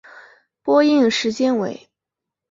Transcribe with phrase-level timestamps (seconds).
[0.63, 1.91] 播映时间为。